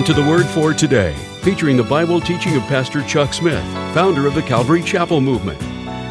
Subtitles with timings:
[0.00, 4.26] Welcome to the Word for Today, featuring the Bible teaching of Pastor Chuck Smith, founder
[4.26, 5.60] of the Calvary Chapel Movement.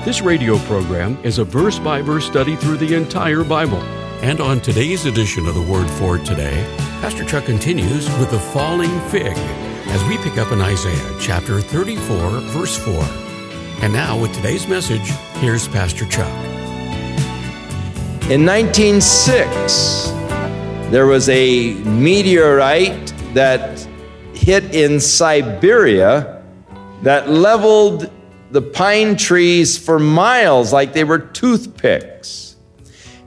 [0.05, 3.81] This radio program is a verse by verse study through the entire Bible.
[4.21, 6.63] And on today's edition of the Word for Today,
[7.02, 12.41] Pastor Chuck continues with the falling fig as we pick up in Isaiah chapter 34,
[12.52, 12.94] verse 4.
[13.81, 16.31] And now, with today's message, here's Pastor Chuck.
[18.30, 20.11] In 1906,
[20.91, 23.78] there was a meteorite that
[24.39, 26.43] hit in Siberia
[27.03, 28.09] that leveled
[28.51, 32.55] the pine trees for miles like they were toothpicks.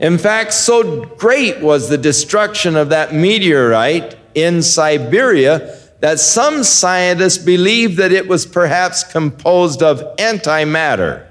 [0.00, 7.38] In fact, so great was the destruction of that meteorite in Siberia that some scientists
[7.38, 11.27] believe that it was perhaps composed of antimatter,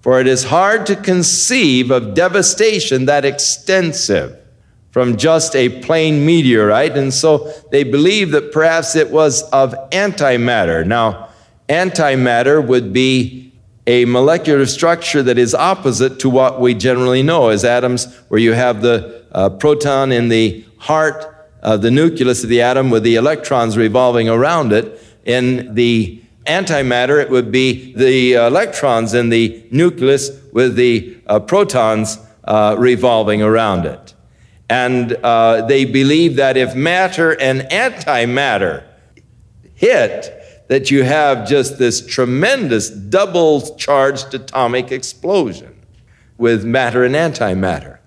[0.00, 4.39] for it is hard to conceive of devastation that extensive
[4.90, 10.84] from just a plain meteorite, and so they believe that perhaps it was of antimatter.
[10.86, 11.28] Now,
[11.68, 13.52] antimatter would be
[13.86, 18.52] a molecular structure that is opposite to what we generally know as atoms, where you
[18.52, 23.16] have the uh, proton in the heart of the nucleus of the atom with the
[23.16, 25.00] electrons revolving around it.
[25.24, 32.18] In the antimatter, it would be the electrons in the nucleus with the uh, protons
[32.44, 34.09] uh, revolving around it.
[34.70, 38.84] And uh, they believe that if matter and antimatter
[39.74, 40.32] hit,
[40.68, 45.74] that you have just this tremendous double charged atomic explosion
[46.38, 47.98] with matter and antimatter.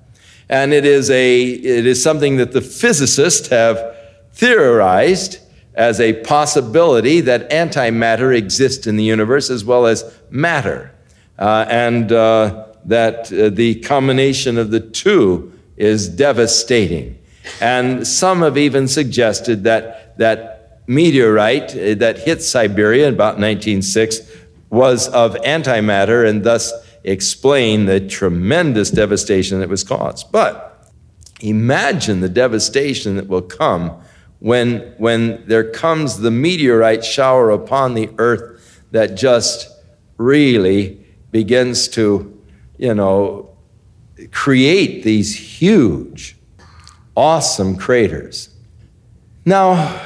[0.47, 3.97] And it is, a, it is something that the physicists have
[4.31, 5.39] theorized
[5.73, 10.93] as a possibility that antimatter exists in the universe as well as matter.
[11.37, 15.52] Uh, and uh, that uh, the combination of the two
[15.83, 17.19] is devastating.
[17.59, 24.21] And some have even suggested that that meteorite uh, that hit Siberia in about 1906
[24.69, 26.71] was of antimatter and thus
[27.03, 30.31] explain the tremendous devastation that was caused.
[30.31, 30.89] But
[31.41, 34.01] imagine the devastation that will come
[34.39, 39.69] when, when there comes the meteorite shower upon the earth that just
[40.17, 42.41] really begins to,
[42.77, 43.52] you know,
[44.31, 46.35] create these huge,
[47.15, 48.49] awesome craters.
[49.45, 50.01] Now,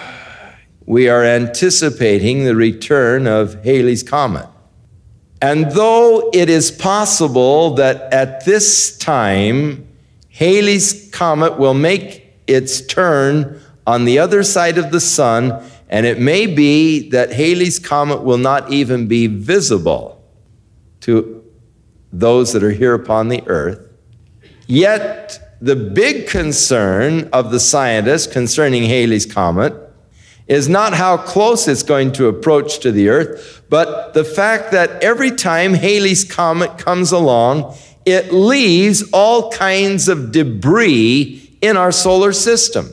[0.86, 4.48] we are anticipating the return of Halley's Comet.
[5.42, 9.88] And though it is possible that at this time,
[10.30, 16.20] Halley's Comet will make its turn on the other side of the sun, and it
[16.20, 20.24] may be that Halley's Comet will not even be visible
[21.02, 21.44] to
[22.12, 23.87] those that are here upon the earth.
[24.68, 29.74] Yet, the big concern of the scientists concerning Halley's Comet
[30.48, 35.04] is not how close it's going to approach to the Earth, but the fact that
[35.04, 42.32] every time Halley's Comet comes along, it leaves all kinds of debris in our solar
[42.32, 42.90] system.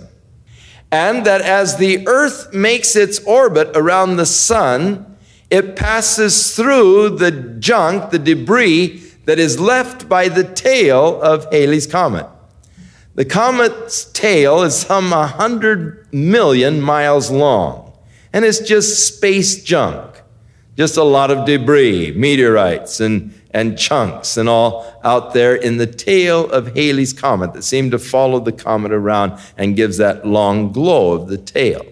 [0.90, 5.16] And that as the Earth makes its orbit around the Sun,
[5.50, 11.86] it passes through the junk, the debris that is left by the tail of Halley's
[11.86, 12.26] Comet.
[13.14, 17.92] The comet's tail is some 100 million miles long,
[18.32, 20.22] and it's just space junk,
[20.76, 25.86] just a lot of debris, meteorites, and, and chunks, and all out there in the
[25.86, 30.72] tail of Halley's Comet that seem to follow the comet around and gives that long
[30.72, 31.86] glow of the tail.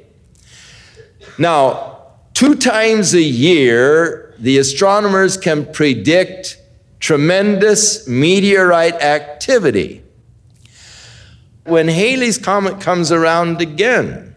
[1.38, 1.98] Now,
[2.34, 6.58] two times a year, the astronomers can predict
[7.02, 10.04] tremendous meteorite activity.
[11.64, 14.36] When Halley's Comet comes around again,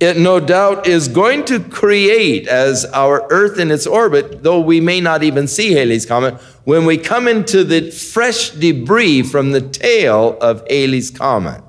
[0.00, 4.80] it no doubt is going to create, as our Earth in its orbit, though we
[4.80, 6.34] may not even see Halley's Comet,
[6.64, 11.62] when we come into the fresh debris from the tail of Halley's Comet,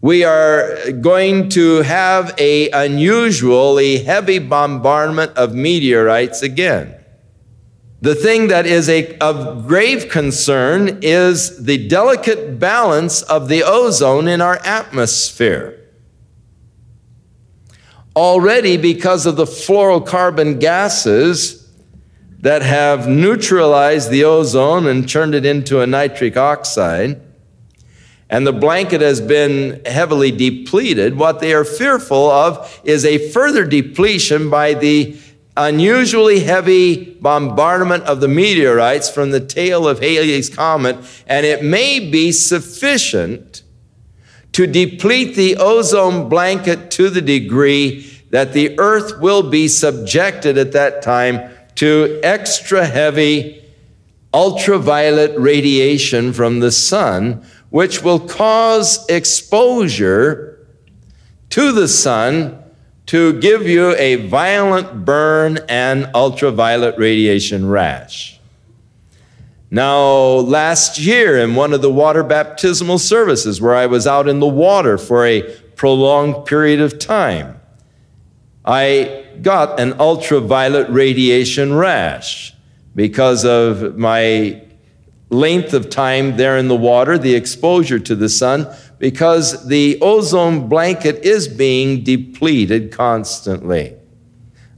[0.00, 6.94] we are going to have a unusually heavy bombardment of meteorites again.
[8.02, 14.26] The thing that is a, of grave concern is the delicate balance of the ozone
[14.26, 15.76] in our atmosphere.
[18.16, 21.68] Already, because of the fluorocarbon gases
[22.40, 27.20] that have neutralized the ozone and turned it into a nitric oxide,
[28.30, 33.66] and the blanket has been heavily depleted, what they are fearful of is a further
[33.66, 35.18] depletion by the
[35.66, 40.96] unusually heavy bombardment of the meteorites from the tail of Halley's Comet,
[41.26, 43.62] and it may be sufficient
[44.52, 50.72] to deplete the ozone blanket to the degree that the earth will be subjected at
[50.72, 53.64] that time to extra heavy
[54.32, 60.66] ultraviolet radiation from the sun, which will cause exposure
[61.50, 62.59] to the sun
[63.10, 68.38] to give you a violent burn and ultraviolet radiation rash.
[69.68, 74.38] Now, last year in one of the water baptismal services where I was out in
[74.38, 75.42] the water for a
[75.74, 77.60] prolonged period of time,
[78.64, 82.54] I got an ultraviolet radiation rash
[82.94, 84.62] because of my
[85.30, 90.68] length of time there in the water, the exposure to the sun, because the ozone
[90.68, 93.96] blanket is being depleted constantly.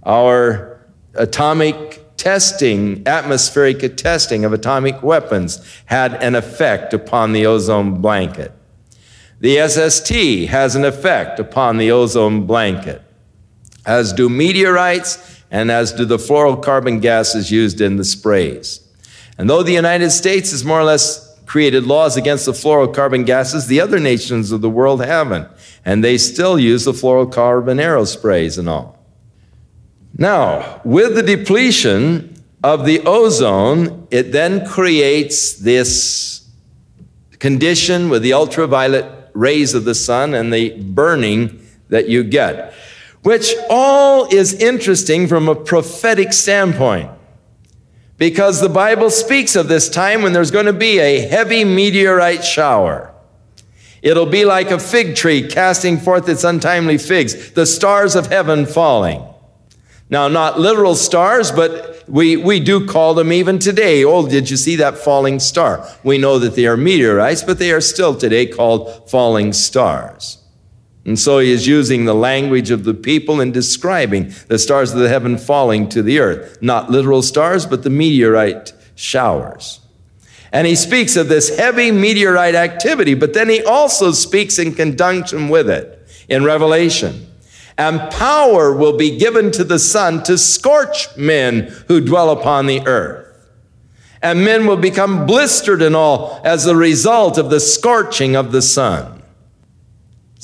[0.05, 0.81] Our
[1.15, 8.53] atomic testing, atmospheric testing of atomic weapons had an effect upon the ozone blanket.
[9.41, 13.03] The SST has an effect upon the ozone blanket,
[13.85, 18.87] as do meteorites and as do the fluorocarbon gases used in the sprays.
[19.37, 23.66] And though the United States is more or less created laws against the fluorocarbon gases,
[23.66, 25.46] the other nations of the world haven't.
[25.84, 28.99] And they still use the fluorocarbon aerosprays and all.
[30.16, 36.49] Now, with the depletion of the ozone, it then creates this
[37.38, 39.04] condition with the ultraviolet
[39.34, 41.60] rays of the sun and the burning
[41.90, 42.72] that you get,
[43.25, 47.10] which all is interesting from a prophetic standpoint.
[48.23, 52.45] Because the Bible speaks of this time when there's going to be a heavy meteorite
[52.45, 53.13] shower.
[54.01, 58.65] It'll be like a fig tree casting forth its untimely figs, the stars of heaven
[58.65, 59.27] falling.
[60.09, 64.05] Now, not literal stars, but we, we do call them even today.
[64.05, 65.85] Oh, did you see that falling star?
[66.05, 70.39] We know that they are meteorites, but they are still today called falling stars.
[71.04, 75.00] And so he is using the language of the people in describing the stars of
[75.00, 76.58] the heaven falling to the earth.
[76.62, 79.81] Not literal stars, but the meteorite showers.
[80.52, 85.49] And he speaks of this heavy meteorite activity, but then he also speaks in conjunction
[85.49, 87.26] with it in Revelation
[87.78, 92.87] and power will be given to the sun to scorch men who dwell upon the
[92.87, 93.28] earth.
[94.22, 98.62] And men will become blistered and all as a result of the scorching of the
[98.62, 99.22] sun.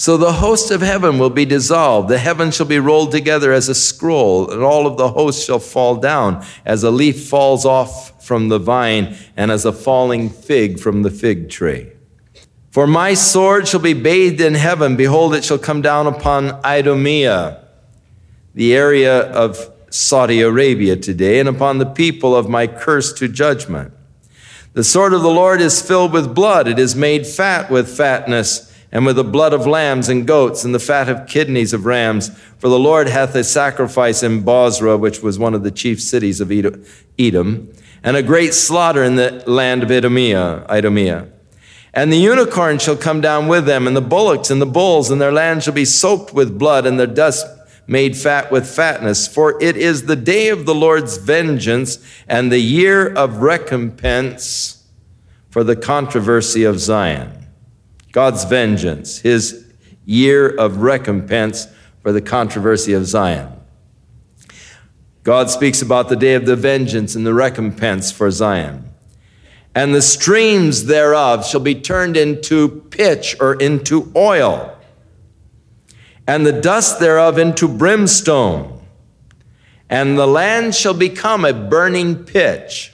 [0.00, 2.08] So the host of heaven will be dissolved.
[2.08, 5.58] The heaven shall be rolled together as a scroll, and all of the hosts shall
[5.58, 10.78] fall down as a leaf falls off from the vine and as a falling fig
[10.78, 11.90] from the fig tree.
[12.70, 14.94] For my sword shall be bathed in heaven.
[14.94, 17.66] Behold, it shall come down upon Idumea,
[18.54, 23.92] the area of Saudi Arabia today, and upon the people of my curse to judgment.
[24.74, 26.68] The sword of the Lord is filled with blood.
[26.68, 30.74] It is made fat with fatness, and with the blood of lambs and goats, and
[30.74, 32.30] the fat of kidneys of rams.
[32.58, 36.40] For the Lord hath a sacrifice in Bozrah, which was one of the chief cities
[36.40, 37.68] of Edom,
[38.02, 40.64] and a great slaughter in the land of Idumea.
[40.68, 41.28] Idumea.
[41.92, 45.20] And the unicorn shall come down with them, and the bullocks and the bulls, and
[45.20, 47.46] their land shall be soaked with blood, and their dust
[47.86, 49.26] made fat with fatness.
[49.26, 54.84] For it is the day of the Lord's vengeance, and the year of recompense
[55.50, 57.37] for the controversy of Zion.
[58.18, 59.64] God's vengeance, his
[60.04, 61.68] year of recompense
[62.02, 63.52] for the controversy of Zion.
[65.22, 68.88] God speaks about the day of the vengeance and the recompense for Zion
[69.78, 74.76] and the streams thereof shall be turned into pitch or into oil,
[76.26, 78.80] and the dust thereof into brimstone,
[79.88, 82.92] and the land shall become a burning pitch.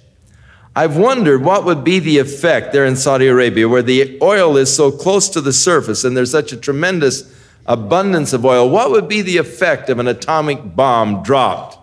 [0.77, 4.75] I've wondered what would be the effect there in Saudi Arabia, where the oil is
[4.75, 7.33] so close to the surface and there's such a tremendous
[7.67, 8.69] abundance of oil.
[8.69, 11.79] What would be the effect of an atomic bomb dropped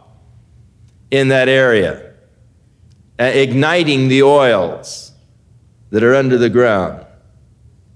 [1.09, 2.11] in that area?
[3.21, 5.11] uh, igniting the oils
[5.91, 7.05] that are under the ground.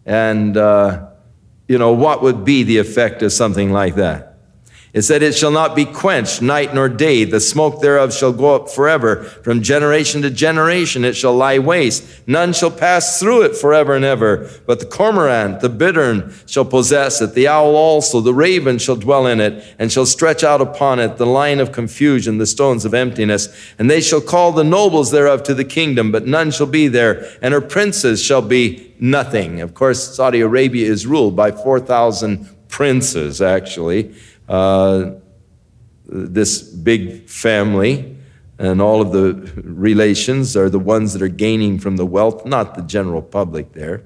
[0.06, 1.08] And, uh,
[1.68, 4.25] you know, what would be the effect of something like that?
[4.96, 7.26] It said, It shall not be quenched night nor day.
[7.26, 9.24] The smoke thereof shall go up forever.
[9.24, 12.06] From generation to generation it shall lie waste.
[12.26, 14.50] None shall pass through it forever and ever.
[14.66, 17.34] But the cormorant, the bittern, shall possess it.
[17.34, 21.18] The owl also, the raven shall dwell in it, and shall stretch out upon it
[21.18, 23.50] the line of confusion, the stones of emptiness.
[23.78, 27.30] And they shall call the nobles thereof to the kingdom, but none shall be there.
[27.42, 29.60] And her princes shall be nothing.
[29.60, 34.16] Of course, Saudi Arabia is ruled by 4,000 princes, actually
[34.48, 35.12] uh,
[36.06, 38.16] this big family
[38.58, 39.34] and all of the
[39.64, 44.04] relations are the ones that are gaining from the wealth, not the general public there.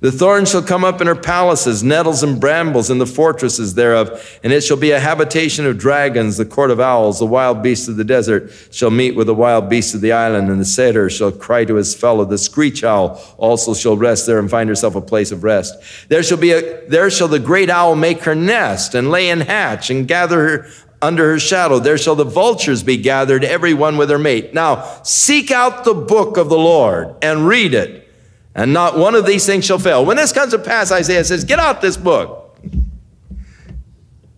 [0.00, 4.38] The thorn shall come up in her palaces, nettles and brambles in the fortresses thereof,
[4.42, 7.86] and it shall be a habitation of dragons, the court of owls, the wild beasts
[7.86, 11.10] of the desert shall meet with the wild beasts of the island, and the satyr
[11.10, 12.24] shall cry to his fellow.
[12.24, 15.74] The screech owl also shall rest there and find herself a place of rest.
[16.08, 19.40] There shall be a, there shall the great owl make her nest, and lay in
[19.40, 20.66] hatch, and gather her
[21.02, 21.78] under her shadow.
[21.78, 24.54] There shall the vultures be gathered, every one with her mate.
[24.54, 28.09] Now seek out the book of the Lord and read it
[28.54, 30.04] and not one of these things shall fail.
[30.04, 32.58] When this comes to pass, Isaiah says, Get out this book.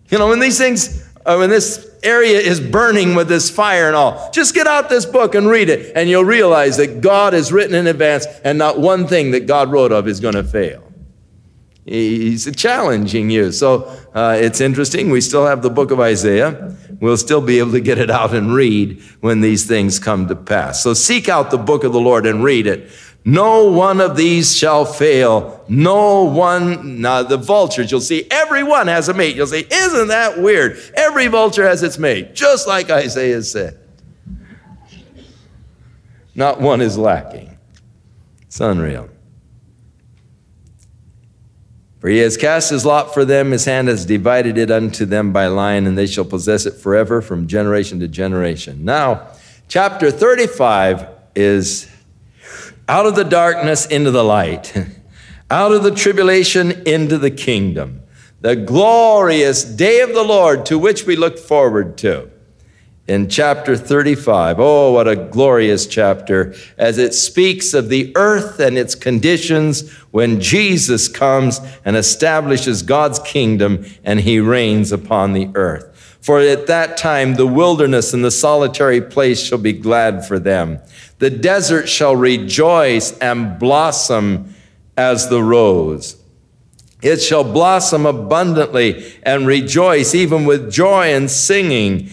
[0.09, 3.95] You know, when these things, uh, when this area is burning with this fire and
[3.95, 7.51] all, just get out this book and read it, and you'll realize that God has
[7.51, 10.83] written in advance, and not one thing that God wrote of is going to fail.
[11.85, 13.51] He's challenging you.
[13.51, 15.09] So uh, it's interesting.
[15.09, 16.75] We still have the book of Isaiah.
[17.01, 20.35] We'll still be able to get it out and read when these things come to
[20.35, 20.81] pass.
[20.81, 22.89] So seek out the book of the Lord and read it.
[23.25, 25.63] No one of these shall fail.
[25.69, 29.35] No one, now the vultures, you'll see every one has a mate.
[29.35, 30.77] You'll say, Isn't that weird?
[30.95, 33.79] Every vulture has its mate, just like Isaiah said.
[36.35, 37.57] Not one is lacking.
[38.41, 39.09] It's unreal.
[41.99, 45.31] For he has cast his lot for them, his hand has divided it unto them
[45.31, 48.83] by line, and they shall possess it forever from generation to generation.
[48.83, 49.29] Now,
[49.69, 51.89] chapter 35 is
[52.87, 54.75] out of the darkness into the light,
[55.51, 58.01] out of the tribulation into the kingdom,
[58.41, 62.29] the glorious day of the Lord to which we look forward to.
[63.05, 68.77] In chapter 35, oh, what a glorious chapter as it speaks of the earth and
[68.77, 75.92] its conditions when Jesus comes and establishes God's kingdom and he reigns upon the earth.
[76.23, 80.79] For at that time the wilderness and the solitary place shall be glad for them.
[81.19, 84.55] The desert shall rejoice and blossom
[84.95, 86.15] as the rose.
[87.01, 92.09] It shall blossom abundantly and rejoice, even with joy and singing.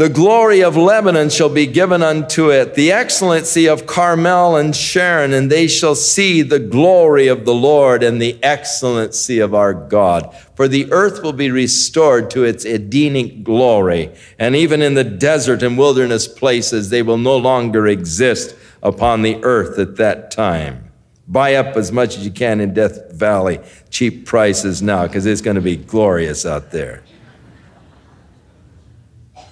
[0.00, 5.34] The glory of Lebanon shall be given unto it, the excellency of Carmel and Sharon,
[5.34, 10.34] and they shall see the glory of the Lord and the excellency of our God.
[10.54, 15.62] For the earth will be restored to its Edenic glory, and even in the desert
[15.62, 20.90] and wilderness places, they will no longer exist upon the earth at that time.
[21.28, 25.42] Buy up as much as you can in Death Valley, cheap prices now, because it's
[25.42, 27.02] going to be glorious out there.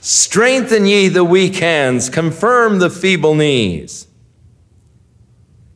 [0.08, 4.06] Strengthen ye the weak hands, confirm the feeble knees.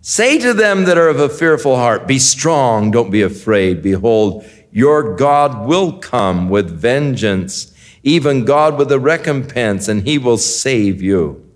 [0.00, 3.82] Say to them that are of a fearful heart, Be strong, don't be afraid.
[3.82, 10.38] Behold, your God will come with vengeance, even God with a recompense, and he will
[10.38, 11.46] save you.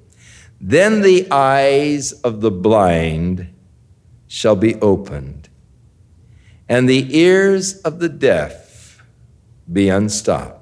[0.61, 3.55] Then the eyes of the blind
[4.27, 5.49] shall be opened,
[6.69, 9.03] and the ears of the deaf
[9.73, 10.56] be unstopped.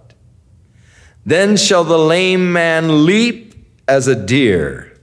[1.26, 3.54] Then shall the lame man leap
[3.88, 4.98] as a deer,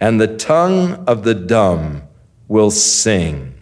[0.00, 2.02] and the tongue of the dumb
[2.48, 3.54] will sing.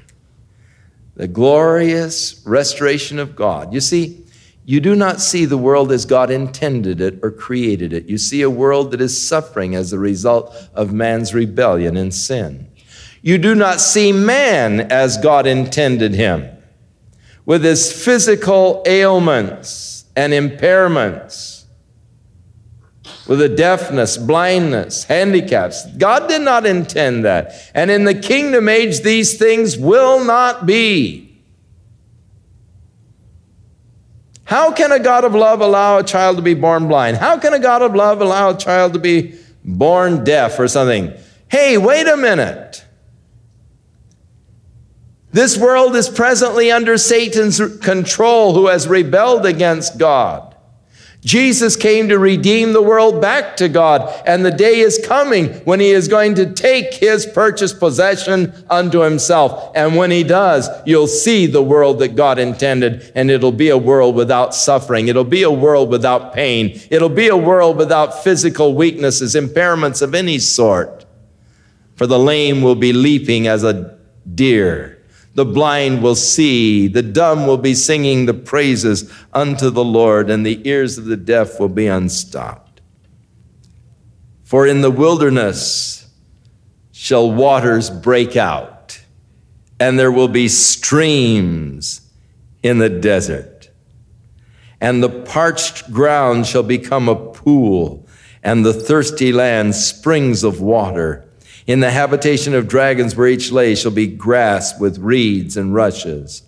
[1.16, 3.74] The glorious restoration of God.
[3.74, 4.24] You see,
[4.64, 8.06] you do not see the world as God intended it or created it.
[8.06, 12.70] You see a world that is suffering as a result of man's rebellion and sin.
[13.22, 16.48] You do not see man as God intended him,
[17.44, 21.51] with his physical ailments and impairments
[23.26, 25.86] with a deafness, blindness, handicaps.
[25.96, 27.54] God did not intend that.
[27.74, 31.28] And in the kingdom age, these things will not be.
[34.44, 37.16] How can a God of love allow a child to be born blind?
[37.16, 41.12] How can a God of love allow a child to be born deaf or something?
[41.48, 42.84] Hey, wait a minute.
[45.30, 50.51] This world is presently under Satan's control who has rebelled against God.
[51.24, 55.78] Jesus came to redeem the world back to God, and the day is coming when
[55.78, 59.70] he is going to take his purchased possession unto himself.
[59.76, 63.78] And when he does, you'll see the world that God intended, and it'll be a
[63.78, 65.06] world without suffering.
[65.06, 66.80] It'll be a world without pain.
[66.90, 71.04] It'll be a world without physical weaknesses, impairments of any sort.
[71.94, 73.96] For the lame will be leaping as a
[74.34, 75.01] deer
[75.34, 80.44] the blind will see, the dumb will be singing the praises unto the Lord, and
[80.44, 82.82] the ears of the deaf will be unstopped.
[84.44, 86.10] For in the wilderness
[86.92, 89.00] shall waters break out,
[89.80, 92.02] and there will be streams
[92.62, 93.70] in the desert.
[94.80, 98.06] And the parched ground shall become a pool,
[98.42, 101.26] and the thirsty land springs of water.
[101.66, 106.42] In the habitation of dragons where each lay shall be grass with reeds and rushes.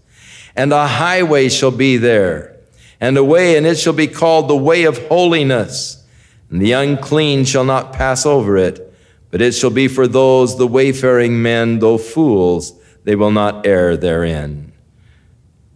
[0.56, 2.56] And a highway shall be there,
[3.00, 6.04] and a way, and it shall be called the way of holiness.
[6.50, 8.92] And the unclean shall not pass over it,
[9.30, 12.72] but it shall be for those, the wayfaring men, though fools,
[13.04, 14.72] they will not err therein.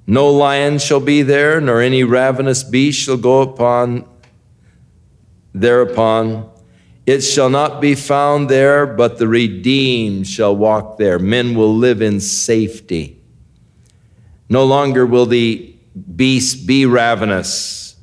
[0.07, 4.05] No lion shall be there, nor any ravenous beast shall go upon
[5.53, 6.49] thereupon.
[7.09, 11.19] It shall not be found there, but the redeemed shall walk there.
[11.19, 13.19] Men will live in safety.
[14.49, 15.75] No longer will the
[16.17, 17.97] beast be ravenous.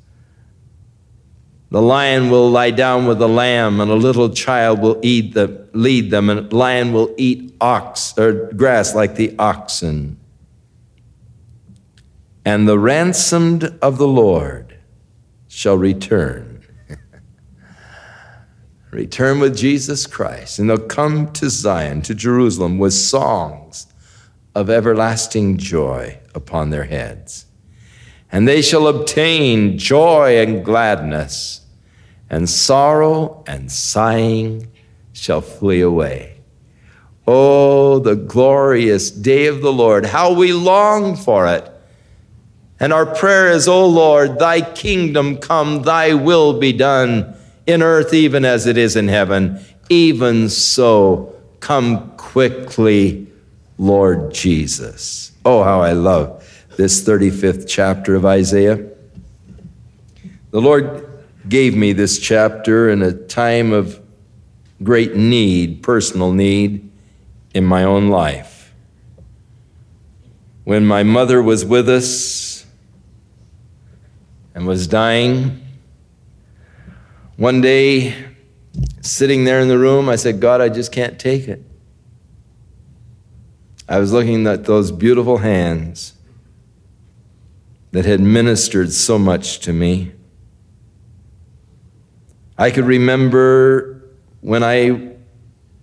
[1.70, 5.68] The lion will lie down with the lamb, and a little child will eat the,
[5.74, 10.18] lead them, and a lion will eat ox or grass like the oxen
[12.46, 14.78] and the ransomed of the Lord
[15.48, 16.45] shall return.
[18.96, 23.88] Return with Jesus Christ, and they'll come to Zion, to Jerusalem, with songs
[24.56, 27.46] of everlasting joy upon their heads.
[28.32, 31.62] And they shall obtain joy and gladness,
[32.30, 34.68] and sorrow and sighing
[35.14, 36.38] shall flee away.
[37.28, 41.70] Oh, the glorious day of the Lord, how we long for it
[42.80, 48.14] and our prayer is, O Lord, thy kingdom come, thy will be done in earth
[48.14, 49.60] even as it is in heaven.
[49.90, 53.28] Even so, come quickly,
[53.78, 55.32] Lord Jesus.
[55.44, 56.42] Oh, how I love
[56.78, 58.86] this 35th chapter of Isaiah.
[60.52, 61.08] The Lord
[61.48, 64.02] gave me this chapter in a time of
[64.84, 66.90] great need, personal need,
[67.54, 68.74] in my own life.
[70.64, 72.56] When my mother was with us,
[74.56, 75.62] and was dying.
[77.38, 78.16] One day,
[79.02, 81.62] sitting there in the room, I said, God, I just can't take it.
[83.88, 86.14] I was looking at those beautiful hands
[87.92, 90.14] that had ministered so much to me.
[92.58, 94.02] I could remember
[94.42, 95.16] when I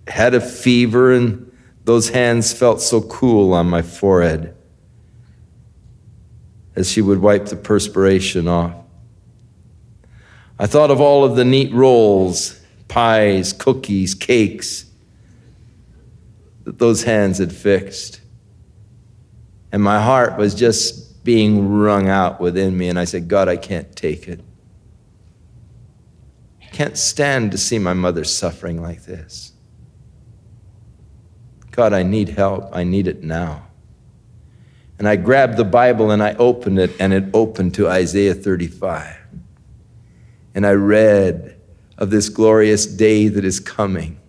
[0.07, 1.51] had a fever and
[1.85, 4.55] those hands felt so cool on my forehead
[6.75, 8.82] as she would wipe the perspiration off.
[10.59, 14.85] I thought of all of the neat rolls, pies, cookies, cakes
[16.63, 18.21] that those hands had fixed.
[19.71, 22.89] And my heart was just being wrung out within me.
[22.89, 24.39] And I said, God, I can't take it.
[26.61, 29.53] I can't stand to see my mother suffering like this.
[31.71, 32.69] God, I need help.
[32.71, 33.67] I need it now.
[34.99, 39.17] And I grabbed the Bible and I opened it, and it opened to Isaiah 35.
[40.55, 41.59] And I read
[41.97, 44.19] of this glorious day that is coming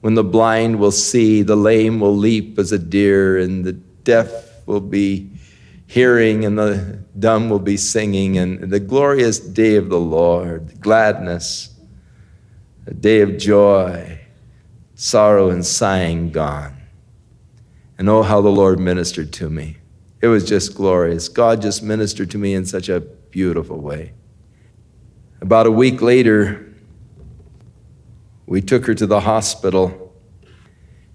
[0.00, 4.66] when the blind will see, the lame will leap as a deer, and the deaf
[4.66, 5.30] will be
[5.86, 11.74] hearing, and the dumb will be singing, and the glorious day of the Lord, gladness,
[12.86, 14.20] a day of joy,
[14.94, 16.76] sorrow and sighing gone.
[17.98, 19.76] And oh, how the Lord ministered to me.
[20.22, 21.28] It was just glorious.
[21.28, 24.12] God just ministered to me in such a beautiful way.
[25.40, 26.66] About a week later,
[28.46, 30.14] we took her to the hospital.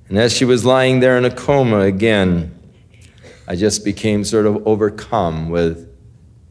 [0.09, 2.57] And as she was lying there in a coma again,
[3.47, 5.93] I just became sort of overcome with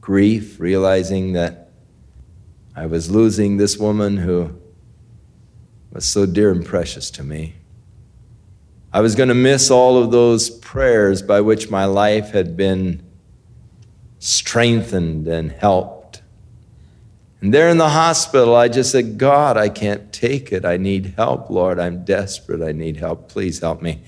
[0.01, 1.71] grief, realizing that
[2.77, 4.57] I was losing this woman who
[5.93, 7.55] was so dear and precious to me.
[8.93, 13.03] I was going to miss all of those prayers by which my life had been
[14.21, 15.94] strengthened and helped.
[17.45, 20.65] And there in the hospital, I just said, God, I can't take it.
[20.65, 21.79] I need help, Lord.
[21.79, 22.63] I'm desperate.
[22.63, 23.29] I need help.
[23.29, 24.01] Please help me.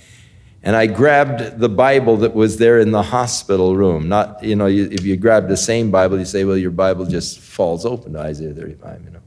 [0.62, 4.09] And I grabbed the Bible that was there in the hospital room.
[4.09, 7.38] Not, you know, if you grab the same Bible, you say, well, your Bible just
[7.38, 9.20] falls open to Isaiah 35, you know.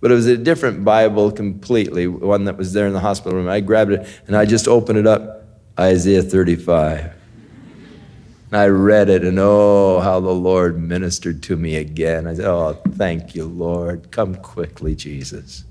[0.00, 3.48] But it was a different Bible completely, one that was there in the hospital room.
[3.48, 5.42] I grabbed it and I just opened it up,
[5.76, 7.17] Isaiah 35.
[8.50, 12.26] And I read it, and oh, how the Lord ministered to me again.
[12.26, 14.10] I said, Oh, thank you, Lord.
[14.10, 15.64] Come quickly, Jesus.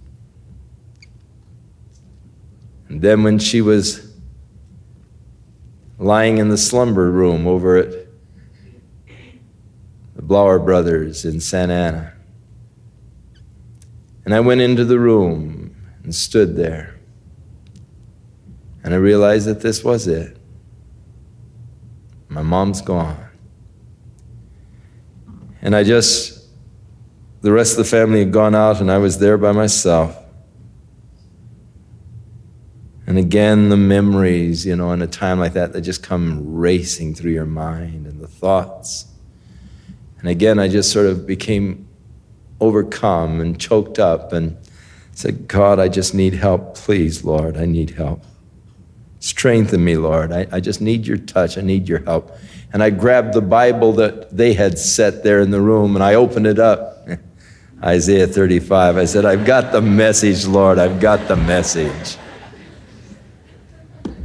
[2.88, 4.14] And then when she was
[5.98, 7.92] lying in the slumber room over at
[10.16, 12.14] the Blower Brothers in Santa Ana,
[14.24, 16.96] and I went into the room and stood there.
[18.84, 20.37] And I realized that this was it.
[22.30, 23.18] My mom's gone.
[25.62, 26.46] And I just,
[27.42, 30.16] the rest of the family had gone out, and I was there by myself.
[33.08, 37.16] And again, the memories, you know, in a time like that, they just come racing
[37.16, 39.06] through your mind and the thoughts.
[40.20, 41.88] And again, I just sort of became
[42.60, 44.58] overcome and choked up and
[45.14, 46.76] said, God, I just need help.
[46.76, 48.24] Please, Lord, I need help.
[49.28, 50.32] Strengthen me, Lord.
[50.32, 51.58] I, I just need your touch.
[51.58, 52.32] I need your help.
[52.72, 56.14] And I grabbed the Bible that they had set there in the room and I
[56.14, 57.06] opened it up.
[57.84, 58.96] Isaiah 35.
[58.96, 60.80] I said, I've got the message, Lord.
[60.80, 62.16] I've got the message.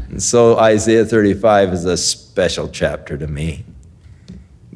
[0.09, 3.65] And so Isaiah 35 is a special chapter to me.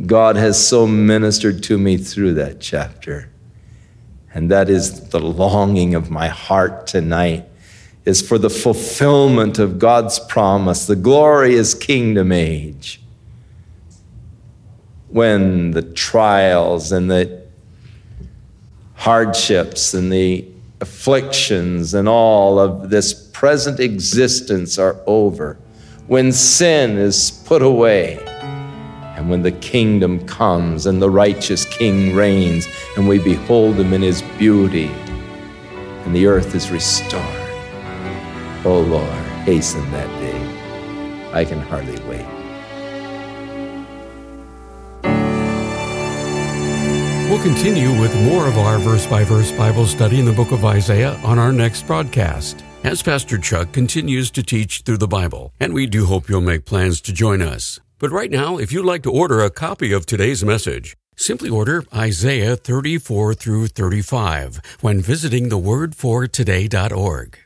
[0.07, 3.31] God has so ministered to me through that chapter.
[4.35, 7.49] And that is the longing of my heart tonight
[8.07, 13.01] is for the fulfillment of God's promise, the glorious kingdom age.
[15.09, 17.43] When the trials and the
[18.95, 20.47] hardships and the
[20.81, 25.59] afflictions and all of this present existence are over,
[26.07, 28.23] when sin is put away,
[29.17, 34.03] and when the kingdom comes and the righteous king reigns, and we behold him in
[34.03, 34.91] his beauty,
[36.05, 37.46] and the earth is restored.
[38.69, 39.09] Oh Lord,
[39.45, 41.31] hasten that day.
[41.33, 42.27] I can hardly wait.
[47.31, 50.65] We'll continue with more of our verse by verse Bible study in the book of
[50.65, 55.73] Isaiah on our next broadcast as Pastor Chuck continues to teach through the Bible, and
[55.73, 57.79] we do hope you'll make plans to join us.
[58.01, 61.85] But right now, if you'd like to order a copy of today's message, simply order
[61.95, 67.46] Isaiah 34 through 35 when visiting thewordfortoday.org.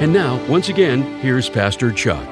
[0.00, 2.28] And now, once again, here's Pastor Chuck.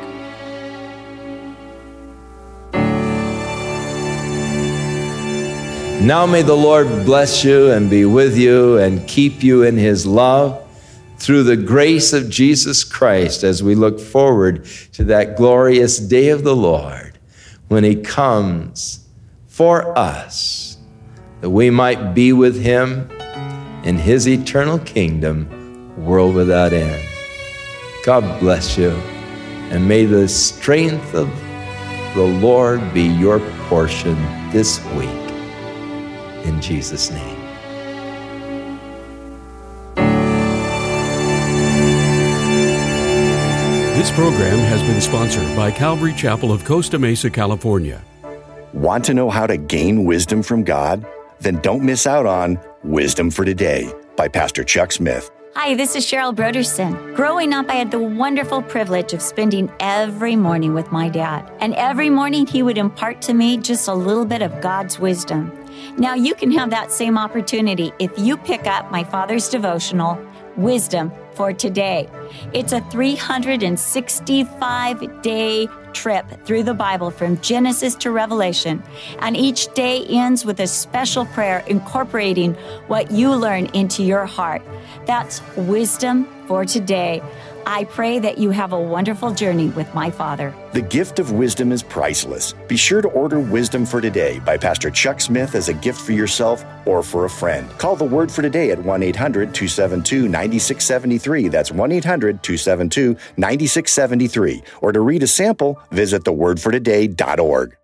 [6.02, 10.04] Now may the Lord bless you and be with you and keep you in his
[10.04, 10.60] love
[11.18, 16.42] through the grace of Jesus Christ as we look forward to that glorious day of
[16.42, 17.16] the Lord
[17.68, 19.06] when he comes
[19.46, 20.78] for us
[21.40, 23.08] that we might be with him
[23.84, 27.11] in his eternal kingdom, world without end.
[28.02, 28.90] God bless you,
[29.70, 31.28] and may the strength of
[32.16, 33.38] the Lord be your
[33.68, 34.16] portion
[34.50, 35.08] this week
[36.44, 37.38] in Jesus' name.
[43.94, 48.02] This program has been sponsored by Calvary Chapel of Costa Mesa, California.
[48.72, 51.06] Want to know how to gain wisdom from God?
[51.38, 55.30] Then don't miss out on Wisdom for Today by Pastor Chuck Smith.
[55.54, 57.14] Hi, this is Cheryl Brodersen.
[57.14, 61.52] Growing up, I had the wonderful privilege of spending every morning with my dad.
[61.60, 65.52] And every morning, he would impart to me just a little bit of God's wisdom.
[65.98, 70.18] Now, you can have that same opportunity if you pick up my father's devotional,
[70.56, 72.08] Wisdom for Today.
[72.54, 78.82] It's a 365 day trip through the Bible from Genesis to Revelation,
[79.20, 82.54] and each day ends with a special prayer incorporating
[82.86, 84.62] what you learn into your heart.
[85.06, 87.22] That's wisdom for today.
[87.66, 90.54] I pray that you have a wonderful journey with my Father.
[90.72, 92.54] The gift of wisdom is priceless.
[92.68, 96.12] Be sure to order Wisdom for Today by Pastor Chuck Smith as a gift for
[96.12, 97.68] yourself or for a friend.
[97.78, 101.48] Call the Word for Today at 1 800 272 9673.
[101.48, 104.62] That's 1 800 272 9673.
[104.80, 107.76] Or to read a sample, visit thewordfortoday.org.